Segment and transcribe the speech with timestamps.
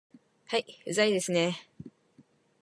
[0.47, 1.67] はい、うざいですね